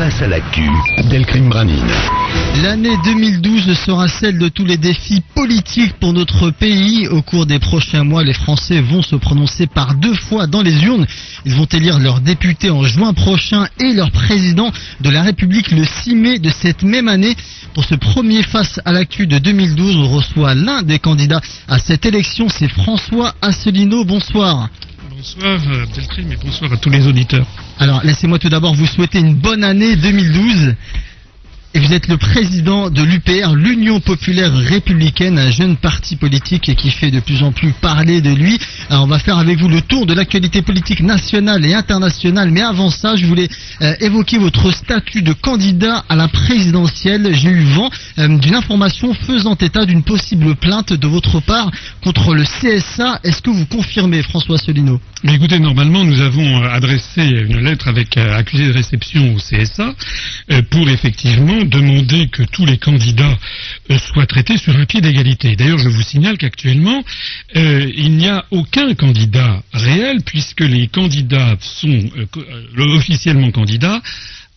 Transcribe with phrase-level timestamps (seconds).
[0.00, 0.66] Face à l'actu,
[1.10, 1.92] Delcrime Branine.
[2.62, 7.06] L'année 2012 sera celle de tous les défis politiques pour notre pays.
[7.08, 10.84] Au cours des prochains mois, les Français vont se prononcer par deux fois dans les
[10.84, 11.06] urnes.
[11.44, 15.84] Ils vont élire leurs députés en juin prochain et leur président de la République le
[15.84, 17.36] 6 mai de cette même année.
[17.74, 22.06] Pour ce premier face à l'actu de 2012, on reçoit l'un des candidats à cette
[22.06, 24.06] élection, c'est François Asselineau.
[24.06, 24.70] Bonsoir.
[25.10, 27.44] Bonsoir Abdelkrim et bonsoir à tous les auditeurs.
[27.80, 30.74] Alors laissez-moi tout d'abord vous souhaiter une bonne année 2012.
[31.72, 36.90] Et vous êtes le président de l'UPR, l'Union Populaire Républicaine, un jeune parti politique qui
[36.90, 38.58] fait de plus en plus parler de lui.
[38.90, 42.50] Alors on va faire avec vous le tour de l'actualité politique nationale et internationale.
[42.50, 43.48] Mais avant ça, je voulais
[43.80, 47.30] euh, évoquer votre statut de candidat à la présidentielle.
[47.32, 47.88] J'ai eu vent
[48.18, 51.70] euh, d'une information faisant état d'une possible plainte de votre part
[52.02, 53.20] contre le CSA.
[53.24, 55.00] Est-ce que vous confirmez, François Solino?
[55.22, 59.94] Mais écoutez, normalement, nous avons euh, adressé une lettre avec accusé de réception au CSA
[60.70, 63.38] pour effectivement demander que tous les candidats
[63.90, 65.56] euh, soient traités sur un pied d'égalité.
[65.56, 67.02] D'ailleurs, je vous signale qu'actuellement,
[67.56, 74.00] euh, il n'y a aucun candidat réel puisque les candidats sont euh, officiellement candidats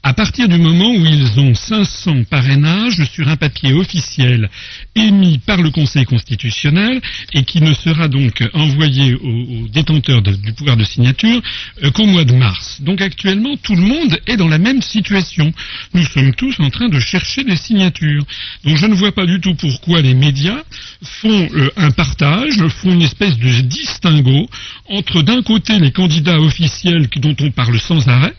[0.06, 4.50] à partir du moment où ils ont 500 parrainages sur un papier officiel
[4.96, 7.02] émis par le Conseil constitutionnel
[7.32, 11.42] et qui ne sera donc envoyé aux, détenteurs du pouvoir de signature
[11.84, 12.82] euh, qu'au mois de mars.
[12.82, 15.54] Donc actuellement, tout le monde est dans la même situation.
[15.94, 18.26] Nous sommes tous en train de chercher des signatures.
[18.66, 20.64] Donc je ne vois pas du tout pourquoi les médias
[21.02, 24.50] font euh, un partage, font une espèce de distinguo
[24.90, 28.34] entre d'un côté les candidats officiels dont on parle sans arrêt,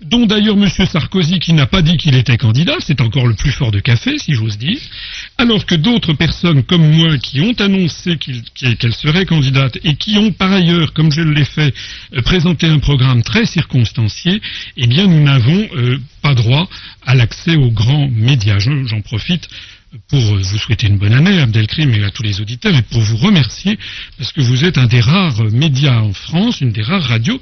[0.00, 0.68] dont d'ailleurs M.
[0.68, 4.18] Sarkozy qui n'a pas dit qu'il était candidat, c'est encore le plus fort de café,
[4.18, 4.78] si j'ose dire,
[5.38, 10.32] alors que d'autres personnes comme moi qui ont annoncé qu'elles seraient candidates et qui ont
[10.32, 11.74] par ailleurs, comme je l'ai fait,
[12.14, 14.40] euh, présenté un programme très circonstancié,
[14.76, 16.68] eh bien nous n'avons euh, pas droit
[17.04, 18.58] à l'accès aux grands médias.
[18.58, 19.48] J'en profite
[20.08, 23.16] pour vous souhaiter une bonne année, Abdelkrim, et à tous les auditeurs, et pour vous
[23.16, 23.78] remercier,
[24.18, 27.40] parce que vous êtes un des rares médias en France, une des rares radios,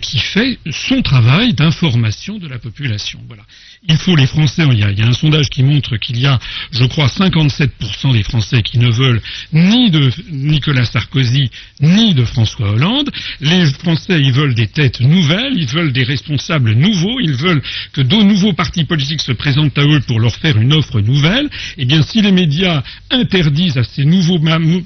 [0.00, 3.20] qui fait son travail d'information de la population.
[3.26, 3.42] Voilà.
[3.88, 6.38] Il faut les Français, il y, a, un sondage qui montre qu'il y a,
[6.70, 12.72] je crois, 57% des Français qui ne veulent ni de Nicolas Sarkozy, ni de François
[12.72, 13.10] Hollande.
[13.40, 18.02] Les Français, ils veulent des têtes nouvelles, ils veulent des responsables nouveaux, ils veulent que
[18.02, 21.48] de nouveaux partis politiques se présentent à eux pour leur faire une offre nouvelle.
[21.78, 24.38] Eh bien, si les médias interdisent à ces nouveaux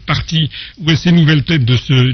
[0.06, 2.12] partis ou à ces nouvelles têtes de se,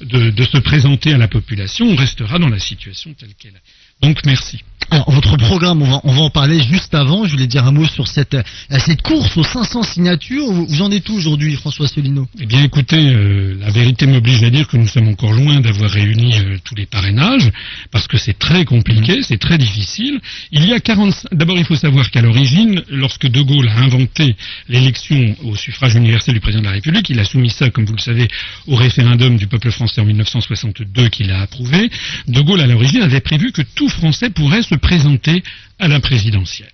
[0.00, 3.62] de se présenter à la population, on restera dans la situation telle qu'elle est.
[4.00, 4.62] Donc, merci.
[4.90, 7.26] Alors, votre programme, on va, en parler juste avant.
[7.26, 8.42] Je voulais dire un mot sur cette, euh,
[8.78, 10.50] cette course aux 500 signatures.
[10.50, 12.26] Vous en êtes où aujourd'hui, François Solino?
[12.40, 15.90] Eh bien, écoutez, euh, la vérité m'oblige à dire que nous sommes encore loin d'avoir
[15.90, 17.50] réuni euh, tous les parrainages,
[17.90, 20.20] parce que c'est très compliqué, c'est très difficile.
[20.52, 21.26] Il y a 40...
[21.32, 24.36] D'abord, il faut savoir qu'à l'origine, lorsque De Gaulle a inventé
[24.70, 27.96] l'élection au suffrage universel du président de la République, il a soumis ça, comme vous
[27.96, 28.28] le savez,
[28.66, 31.90] au référendum du peuple français en 1962 qu'il a approuvé.
[32.26, 35.42] De Gaulle, à l'origine, avait prévu que Français pourrait se présenter
[35.78, 36.70] à la présidentielle.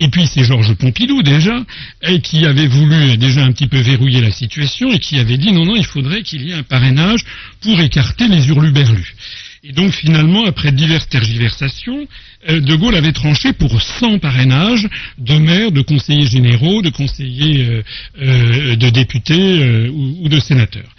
[0.00, 1.64] Et puis c'est Georges Pompidou déjà,
[2.22, 5.64] qui avait voulu déjà un petit peu verrouiller la situation et qui avait dit non,
[5.64, 7.24] non, il faudrait qu'il y ait un parrainage
[7.60, 9.14] pour écarter les hurluberlus.
[9.64, 12.08] Et donc finalement, après diverses tergiversations,
[12.48, 17.68] euh, De Gaulle avait tranché pour 100 parrainages de maires, de conseillers généraux, de conseillers,
[17.68, 17.82] euh,
[18.20, 20.90] euh, de députés ou, de sénateurs.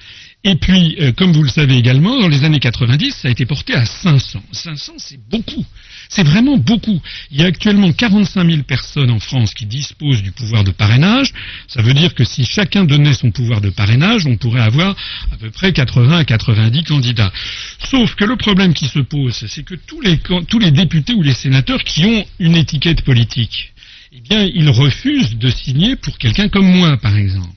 [0.45, 3.45] Et puis, euh, comme vous le savez également, dans les années 90, ça a été
[3.45, 4.43] porté à 500.
[4.51, 5.65] 500, c'est beaucoup.
[6.09, 7.01] C'est vraiment beaucoup.
[7.31, 11.31] Il y a actuellement 45 000 personnes en France qui disposent du pouvoir de parrainage.
[11.67, 14.97] Ça veut dire que si chacun donnait son pouvoir de parrainage, on pourrait avoir
[15.31, 17.31] à peu près 80 à 90 candidats.
[17.89, 21.21] Sauf que le problème qui se pose, c'est que tous les, tous les députés ou
[21.21, 23.71] les sénateurs qui ont une étiquette politique,
[24.11, 27.55] eh bien, ils refusent de signer pour quelqu'un comme moi, par exemple.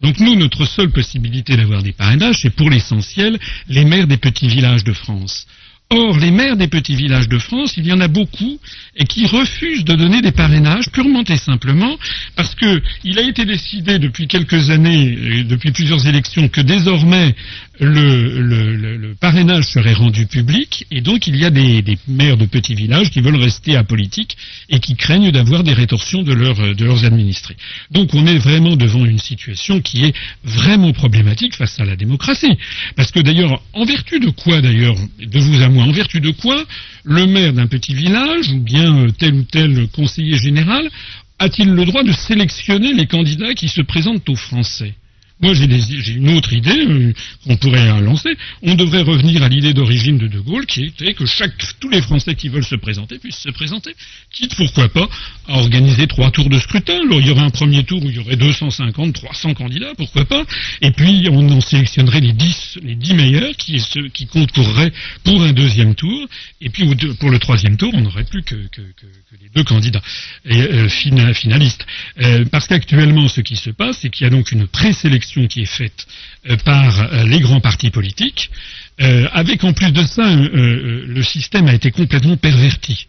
[0.00, 3.38] Donc nous, notre seule possibilité d'avoir des parrainages, c'est pour l'essentiel
[3.68, 5.46] les maires des petits villages de France.
[5.90, 8.60] Or, les maires des petits villages de France, il y en a beaucoup
[8.94, 11.96] et qui refusent de donner des parrainages purement et simplement
[12.36, 17.34] parce qu'il a été décidé depuis quelques années, depuis plusieurs élections, que désormais
[17.80, 23.10] le, parrainage serait rendu public et donc il y a des, maires de petits villages
[23.10, 24.36] qui veulent rester apolitiques
[24.68, 27.56] et qui craignent d'avoir des rétorsions de, de leurs administrés.
[27.90, 30.14] Donc on est vraiment devant une situation qui est
[30.44, 32.58] vraiment problématique face à la démocratie.
[32.96, 36.64] Parce que d'ailleurs, en vertu de quoi d'ailleurs, de vous à en vertu de quoi
[37.04, 40.88] le maire d'un petit village ou bien euh, tel ou tel conseiller général
[41.38, 44.94] a-t-il le droit de sélectionner les candidats qui se présentent aux Français?
[45.40, 47.12] Moi, j'ai une autre idée euh,
[47.44, 48.30] qu'on pourrait lancer.
[48.62, 52.02] On devrait revenir à l'idée d'origine de De Gaulle, qui était que chaque, tous les
[52.02, 53.94] Français qui veulent se présenter puissent se présenter,
[54.32, 55.08] quitte pourquoi pas
[55.46, 57.00] à organiser trois tours de scrutin.
[57.06, 60.24] Alors, il y aurait un premier tour où il y aurait 250, 300 candidats, pourquoi
[60.24, 60.44] pas,
[60.82, 63.80] et puis on en sélectionnerait les 10, les 10 meilleurs qui,
[64.12, 64.92] qui concourraient
[65.22, 66.26] pour un deuxième tour,
[66.60, 66.84] et puis
[67.20, 69.06] pour le troisième tour, on n'aurait plus que, que, que,
[69.40, 70.02] les deux candidats
[70.50, 71.86] euh, finalistes.
[72.20, 75.62] Euh, parce qu'actuellement, ce qui se passe, c'est qu'il y a donc une présélection qui
[75.62, 76.06] est faite
[76.48, 78.50] euh, par euh, les grands partis politiques,
[79.00, 83.06] euh, avec en plus de ça, le système a été complètement perverti.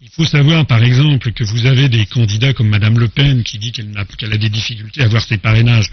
[0.00, 3.58] Il faut savoir, par exemple, que vous avez des candidats comme Madame Le Pen qui
[3.58, 5.90] dit qu'elle a, a, des difficultés à avoir ses parrainages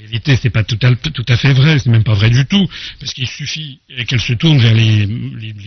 [0.00, 2.66] réalité, c'est pas tout à, tout à, fait vrai, c'est même pas vrai du tout,
[2.98, 5.06] parce qu'il suffit qu'elle se tourne vers les,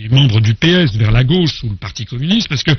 [0.09, 2.71] membres du PS, vers la gauche ou le Parti communiste, parce que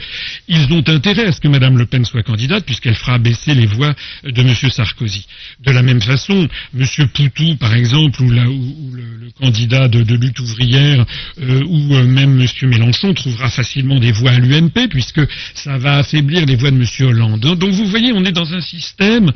[0.48, 3.66] ils ont intérêt à ce que Madame Le Pen soit candidate, puisqu'elle fera baisser les
[3.66, 5.26] voix de Monsieur Sarkozy.
[5.60, 11.04] De la même façon, Monsieur Poutou, par exemple, ou, le, candidat de, lutte ouvrière,
[11.40, 15.20] euh, ou euh, même Monsieur Mélenchon trouvera facilement des voix à l'UMP, puisque
[15.54, 17.40] ça va affaiblir les voix de Monsieur Hollande.
[17.40, 19.32] Donc vous voyez, on est dans un système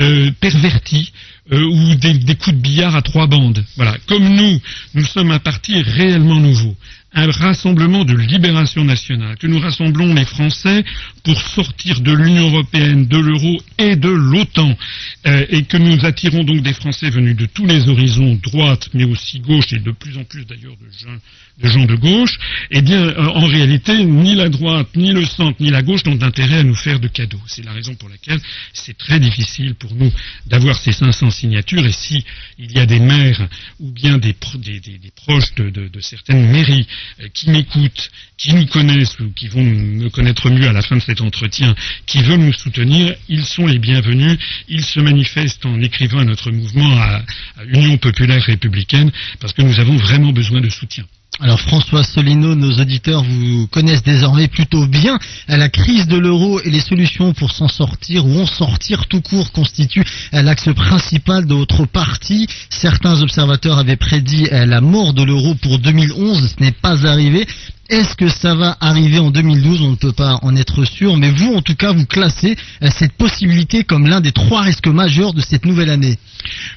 [0.00, 1.12] euh, perverti
[1.52, 3.64] euh, ou des, des, coups de billard à trois bandes.
[3.76, 3.96] Voilà.
[4.06, 4.60] Comme nous,
[4.94, 6.74] nous sommes un parti réellement nouveau
[7.16, 10.84] un rassemblement de libération nationale, que nous rassemblons les Français
[11.24, 14.76] pour sortir de l'Union européenne, de l'euro et de l'OTAN,
[15.26, 19.04] euh, et que nous attirons donc des Français venus de tous les horizons, droite, mais
[19.04, 22.38] aussi gauche, et de plus en plus d'ailleurs de gens, de gauche,
[22.70, 26.22] eh bien, euh, en réalité, ni la droite, ni le centre, ni la gauche n'ont
[26.22, 27.40] intérêt à nous faire de cadeaux.
[27.46, 28.40] C'est la raison pour laquelle
[28.74, 30.12] c'est très difficile pour nous
[30.46, 32.22] d'avoir ces 500 signatures, et si
[32.58, 33.48] il y a des maires
[33.80, 36.86] ou des, proches de, certaines mairies
[37.20, 40.96] euh, qui m'écoutent, qui nous connaissent ou qui vont me connaître mieux à la fin
[40.96, 41.74] de cet entretien,
[42.06, 44.38] qui veulent nous soutenir, ils sont les bienvenus.
[44.68, 47.22] Ils se manifestent en écrivant à notre mouvement à
[47.66, 49.10] Union populaire républicaine
[49.40, 51.04] parce que nous avons vraiment besoin de soutien.
[51.38, 55.18] Alors François Solino, nos auditeurs vous connaissent désormais plutôt bien.
[55.48, 59.52] La crise de l'euro et les solutions pour s'en sortir ou en sortir tout court
[59.52, 62.46] constituent l'axe principal de votre parti.
[62.70, 67.46] Certains observateurs avaient prédit la mort de l'euro pour 2011, ce n'est pas arrivé.
[67.88, 71.30] Est-ce que ça va arriver en 2012 On ne peut pas en être sûr, mais
[71.30, 75.34] vous, en tout cas, vous classez euh, cette possibilité comme l'un des trois risques majeurs
[75.34, 76.18] de cette nouvelle année.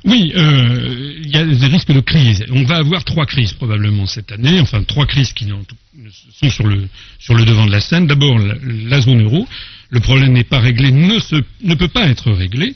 [0.06, 2.46] Oui, euh, il y a des risques de crise.
[2.52, 7.46] On va avoir trois crises probablement cette année, enfin trois crises qui sont sur le,
[7.46, 8.06] devant de la scène.
[8.06, 9.48] D'abord, la, zone euro.
[9.90, 12.76] Le problème n'est pas réglé, ne peut pas être réglé.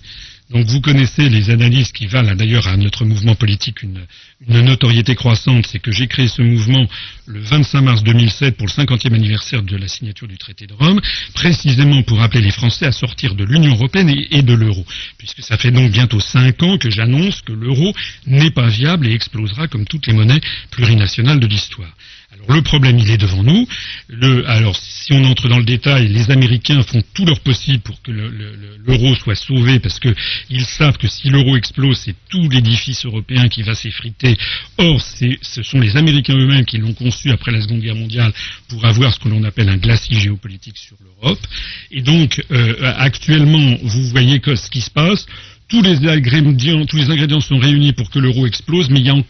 [0.53, 4.05] Donc vous connaissez les analyses qui valent d'ailleurs à notre mouvement politique une,
[4.47, 6.85] notoriété croissante, c'est que j'ai créé ce mouvement
[7.25, 11.01] le 25 mars 2007 pour le 50e anniversaire de la signature du traité de Rome,
[11.33, 14.85] précisément pour appeler les Français à sortir de l'Union européenne et, de l'euro,
[15.17, 17.91] puisque ça fait donc bientôt cinq ans que j'annonce que l'euro
[18.27, 21.95] n'est pas viable et explosera comme toutes les monnaies plurinationales de l'histoire.
[22.33, 23.67] Alors le problème, il est devant nous.
[24.47, 28.11] Alors si on entre dans le détail, les Américains font tout leur possible pour que
[28.11, 33.63] l'euro soit sauvé parce qu'ils savent que si l'euro explose, c'est tout l'édifice européen qui
[33.63, 34.37] va s'effriter.
[34.77, 38.33] Or, ce sont les Américains eux-mêmes qui l'ont conçu après la Seconde Guerre mondiale
[38.69, 41.39] pour avoir ce que l'on appelle un glacis géopolitique sur l'Europe.
[41.91, 45.25] Et donc, euh, actuellement, vous voyez que ce qui se passe
[45.67, 49.09] tous les ingrédients, tous les ingrédients sont réunis pour que l'euro explose, mais il y
[49.09, 49.23] a en,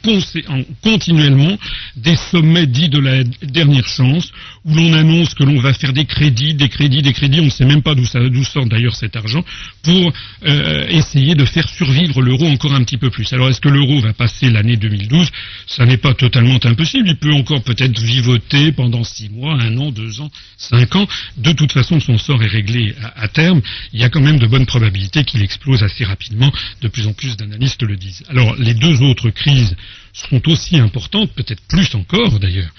[0.81, 1.57] continuellement
[1.95, 4.31] des sommets dits de la dernière chance,
[4.65, 7.49] où l'on annonce que l'on va faire des crédits, des crédits, des crédits, on ne
[7.49, 9.43] sait même pas d'où sort d'ailleurs cet argent,
[9.83, 10.13] pour
[10.45, 13.31] euh, essayer de faire survivre l'euro encore un petit peu plus.
[13.33, 15.29] Alors est-ce que l'euro va passer l'année 2012
[15.67, 19.91] Ça n'est pas totalement impossible, il peut encore peut-être vivoter pendant six mois, un an,
[19.91, 21.07] deux ans, cinq ans.
[21.37, 23.61] De toute façon, son sort est réglé à terme.
[23.93, 26.32] Il y a quand même de bonnes probabilités qu'il explose assez rapidement
[26.81, 28.23] de plus en plus d'analystes le disent.
[28.29, 29.75] Alors les deux autres crises
[30.13, 32.71] sont aussi importantes, peut-être plus encore d'ailleurs.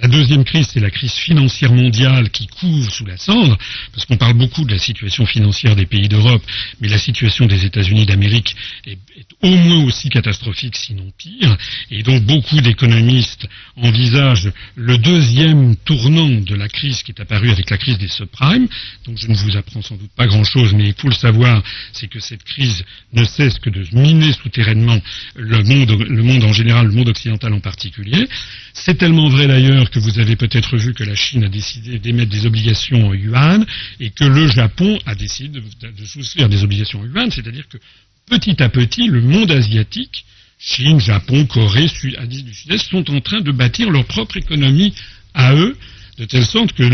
[0.00, 3.58] La deuxième crise, c'est la crise financière mondiale qui couvre sous la cendre,
[3.92, 6.42] parce qu'on parle beaucoup de la situation financière des pays d'Europe,
[6.80, 8.56] mais la situation des États-Unis d'Amérique
[8.86, 8.96] est,
[9.42, 11.58] au moins aussi catastrophique, sinon pire.
[11.90, 13.46] Et donc beaucoup d'économistes
[13.76, 18.68] envisagent le deuxième tournant de la crise qui est apparu avec la crise des subprimes.
[19.04, 22.08] Donc je ne vous apprends sans doute pas grand-chose, mais il faut le savoir, c'est
[22.08, 22.82] que cette crise
[23.12, 24.98] ne cesse que de miner souterrainement
[25.36, 28.26] le monde, le monde en général, le monde occidental en particulier.
[28.72, 32.30] C'est tellement vrai d'ailleurs que vous avez peut-être vu que la Chine a décidé d'émettre
[32.30, 33.64] des obligations en yuan
[34.00, 37.78] et que le Japon a décidé de, souscrire des obligations en yuan, c'est-à-dire que
[38.28, 40.24] petit à petit, le monde asiatique,
[40.58, 44.94] Chine, Japon, Corée, Asie du Sud-Est, sont en train de bâtir leur propre économie
[45.34, 45.76] à eux,
[46.18, 46.84] de telle sorte que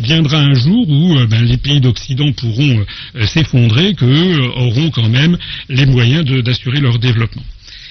[0.00, 5.08] viendra un jour où euh, ben, les pays d'Occident pourront euh, s'effondrer, qu'eux auront quand
[5.08, 5.36] même
[5.68, 7.44] les moyens d'assurer leur développement.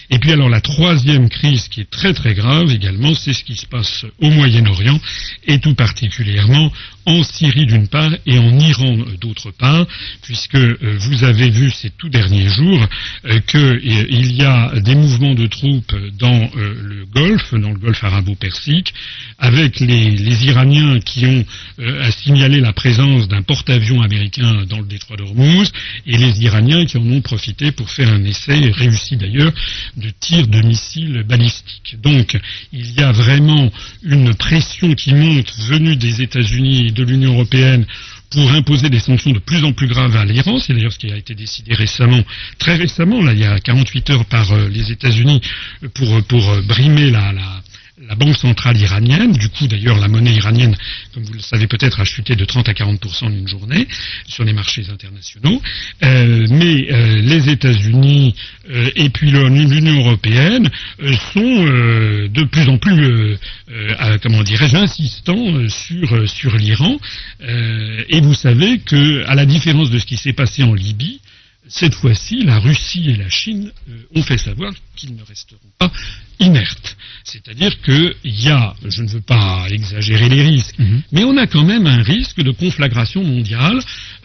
[0.10, 3.56] Et puis alors la troisième crise qui est très très grave également, c'est ce qui
[3.56, 5.00] se passe au Moyen-Orient
[5.48, 6.72] et tout particulièrement
[7.06, 9.86] en Syrie d'une part et en Iran d'autre part,
[10.22, 12.88] puisque euh, vous avez vu ces tout derniers jours
[13.26, 18.04] euh, qu'il y a des mouvements de troupes dans euh, le Golfe, dans le Golfe
[18.04, 18.94] arabo-persique,
[19.38, 20.14] avec les,
[20.46, 21.46] Iraniens qui ont
[22.12, 25.72] signalé la présence d'un porte-avions américain dans le détroit d'Ormuz,
[26.06, 29.52] et les Iraniens qui en ont profité pour faire un essai, réussi d'ailleurs,
[29.98, 31.98] de tir de missiles balistiques.
[32.02, 32.40] Donc
[32.72, 33.72] il y a vraiment
[34.04, 37.86] une pression qui monte venue des États-Unis de l'Union européenne
[38.32, 40.60] pour imposer des sanctions de plus en plus graves à l'Iran.
[40.60, 42.24] C'est d'ailleurs ce qui a été décidé récemment,
[42.58, 45.42] très récemment, là, il y a 48 heures par euh, les États-Unis
[45.94, 47.32] pour, pour euh, brimer la
[48.08, 50.76] la banque centrale iranienne, du coup d'ailleurs la monnaie iranienne,
[51.14, 53.88] comme vous le savez peut-être, a chuté de 30 à 40% en une journée
[54.28, 55.62] sur les marchés internationaux,
[56.04, 58.36] euh, mais euh, les États-Unis
[58.70, 60.70] euh, et puis l'Union européenne
[61.34, 63.38] sont de plus en plus,
[64.22, 66.98] comment dirais-je, insistants sur sur l'Iran.
[67.42, 71.20] et vous savez que, à la différence de ce qui s'est passé en Libye,
[71.68, 73.72] cette fois-ci, la Russie et la Chine
[74.16, 75.92] ont fait savoir qu'ils ne resteront pas
[76.40, 76.98] inerte.
[77.24, 81.02] C'est-à-dire qu'il y a, je ne veux pas exagérer les risques, mhm.
[81.12, 83.80] mais on a quand même un risque de conflagration mondiale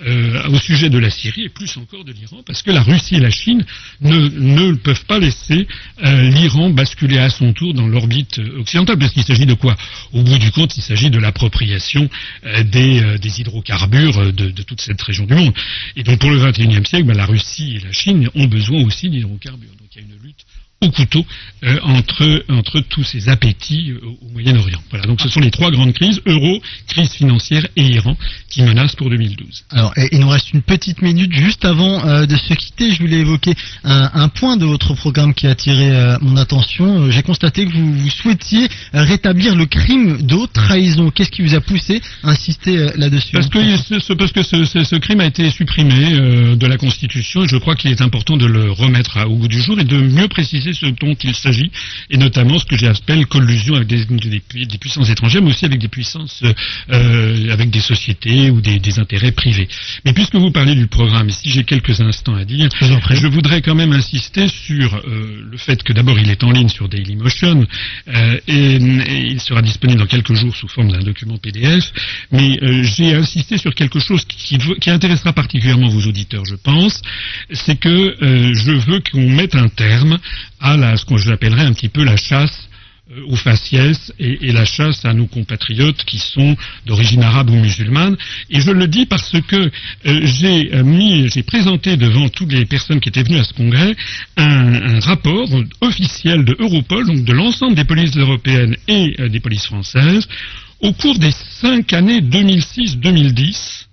[0.07, 3.17] euh, au sujet de la Syrie et plus encore de l'Iran, parce que la Russie
[3.17, 3.65] et la Chine
[4.01, 5.67] ne, ne peuvent pas laisser
[6.05, 9.77] euh, l'Iran basculer à son tour dans l'orbite occidentale, parce qu'il s'agit de quoi?
[10.13, 12.09] Au bout du compte, il s'agit de l'appropriation
[12.47, 15.55] euh, des, des, hydrocarbures de, de, toute cette région du monde.
[15.97, 19.11] Et donc pour le XXIe siècle, ben, la Russie et la Chine ont besoin aussi
[19.11, 19.75] d'hydrocarbures.
[19.79, 20.45] Donc il y a une lutte
[20.81, 21.27] au couteau
[21.65, 24.79] euh, entre, entre tous ces appétits euh, au Moyen-Orient.
[24.91, 28.17] Voilà, donc ce sont les trois grandes crises, euro, crise financière et Iran,
[28.49, 29.65] qui menacent pour 2012.
[29.71, 32.93] Alors, il nous reste une petite minute juste avant euh, de se quitter.
[32.93, 37.11] Je voulais évoquer un, un, point de votre programme qui a attiré mon attention.
[37.11, 41.11] J'ai constaté que vous, vous souhaitiez rétablir le crime de trahison.
[41.11, 44.97] Qu'est-ce qui vous a poussé à insister là-dessus Parce que, ce, parce que ce, ce,
[44.97, 48.71] crime a été supprimé de la Constitution et je crois qu'il est important de le
[48.71, 51.71] remettre à, au bout du jour et de mieux préciser ce dont il s'agit,
[52.11, 55.89] et notamment ce que j'appelle collusion avec des, des, puissances étrangères, mais aussi avec des
[55.89, 56.43] puissances,
[56.91, 59.69] euh, avec des sociétés ou des, intérêts privés.
[60.05, 63.63] Mais puisque vous parlez du programme, et si j'ai quelques instants à dire, je, voudrais
[63.63, 67.67] quand même insister sur euh, le fait que d'abord il est en ligne sur Dailymotion,
[68.09, 71.93] euh, et, il sera disponible dans quelques jours sous forme d'un document PDF,
[72.33, 77.03] mais euh, j'ai insisté sur quelque chose qui, qui, intéressera particulièrement vos auditeurs, je pense,
[77.53, 80.19] c'est que je veux qu'on mette un terme
[80.61, 82.69] à la, ce que j'appellerais un petit peu la chasse
[83.11, 88.17] euh, aux faciès et, la chasse à nos compatriotes qui sont d'origine arabe ou musulmane.
[88.51, 92.67] Et je le dis parce que euh, j'ai euh, mis, j'ai présenté devant toutes les
[92.67, 93.97] personnes qui étaient venues à ce congrès
[94.37, 95.49] un, rapport
[95.81, 100.29] officiel de Europol, donc de l'ensemble des polices européennes et des polices françaises,
[100.81, 103.87] au cours des cinq années 2006-2010,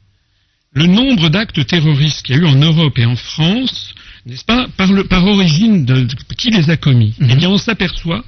[0.74, 3.94] le nombre d'actes terroristes qu'il y a eu en Europe et en France
[4.26, 7.30] n'est-ce pas, par, le, par origine de, qui les a commis mhm.
[7.32, 8.24] Eh bien, on s'aperçoit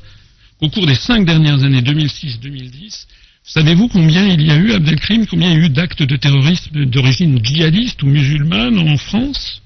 [0.59, 3.05] qu'au cours des cinq dernières années, 2006-2010,
[3.43, 6.85] savez-vous combien il y a eu, Abdelkrim, combien il y a eu d'actes de terrorisme
[6.85, 9.61] d'origine djihadiste ou musulmane en France?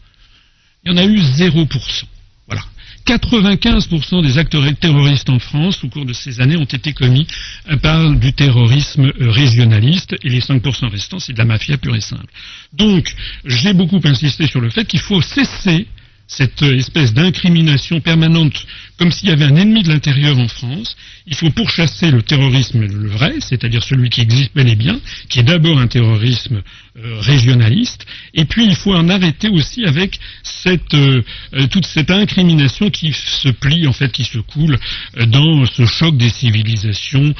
[0.83, 2.03] Il y en a eu 0%.
[2.47, 2.63] Voilà.
[3.05, 7.27] 95% des actes terroristes en France au cours de ces années ont été commis
[7.69, 11.95] euh, par du terrorisme euh, régionaliste et les 5% restants, c'est de la mafia pure
[11.95, 12.31] et simple.
[12.73, 13.13] Donc,
[13.45, 15.87] j'ai beaucoup insisté sur le fait qu'il faut cesser
[16.31, 18.65] cette espèce d'incrimination permanente,
[18.97, 20.95] comme s'il y avait un ennemi de l'intérieur en France.
[21.27, 25.39] Il faut pourchasser le terrorisme le vrai, c'est-à-dire celui qui existe bel et bien, qui
[25.39, 26.61] est d'abord un terrorisme
[26.97, 30.19] euh, régionaliste, et puis il faut en arrêter aussi avec
[30.67, 31.21] euh,
[31.53, 34.77] euh, toute cette incrimination qui se plie, en fait, qui se coule
[35.27, 37.33] dans ce choc des civilisations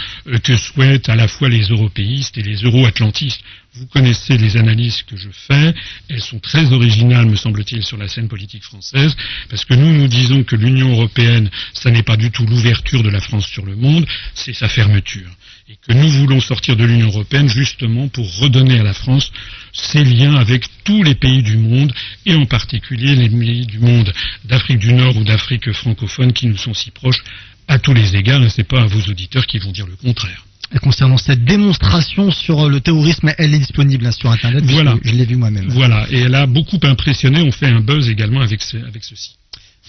[0.43, 3.41] que souhaitent à la fois les européistes et les euro-atlantistes.
[3.73, 5.73] Vous connaissez les analyses que je fais,
[6.09, 9.15] elles sont très originales, me semble-t-il, sur la scène politique française,
[9.49, 13.09] parce que nous, nous disons que l'Union européenne, ça n'est pas du tout l'ouverture de
[13.09, 15.29] la France sur le monde, c'est sa fermeture.
[15.69, 19.31] Et que nous voulons sortir de l'Union européenne justement pour redonner à la France
[19.73, 21.93] ses liens avec tous les pays du monde,
[22.25, 24.11] et en particulier les pays du monde
[24.45, 27.23] d'Afrique du Nord ou d'Afrique francophone qui nous sont si proches
[27.67, 29.95] à tous les égards, et ce n'est pas à vos auditeurs qui vont dire le
[29.95, 30.45] contraire
[30.79, 34.63] concernant cette démonstration sur le terrorisme, elle est disponible hein, sur Internet.
[34.65, 34.95] Voilà.
[35.03, 35.67] Je l'ai vu moi-même.
[35.69, 36.07] Voilà.
[36.09, 37.41] Et elle a beaucoup impressionné.
[37.41, 39.35] On fait un buzz également avec, avec ceci.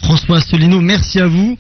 [0.03, 1.57] François Asselineau, merci à vous.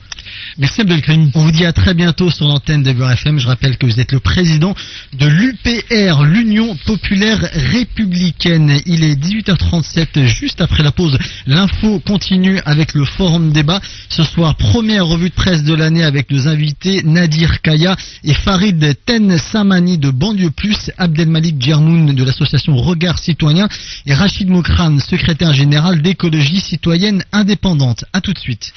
[0.58, 1.30] Merci Abdelkrim.
[1.34, 3.38] On vous dit à très bientôt sur l'antenne de FM.
[3.38, 4.74] Je rappelle que vous êtes le président
[5.14, 7.40] de l'UPR, l'Union Populaire
[7.72, 8.80] Républicaine.
[8.86, 11.18] Il est 18h37, juste après la pause.
[11.46, 13.80] L'info continue avec le forum débat.
[14.08, 18.94] Ce soir, première revue de presse de l'année avec nos invités Nadir Kaya et Farid
[19.06, 23.68] Ten Samani de Banlieue Plus, Abdelmalik Djermoun de l'association Regard Citoyen
[24.06, 28.04] et Rachid Mokran, secrétaire général d'écologie citoyenne indépendante.
[28.12, 28.72] À tout de suite.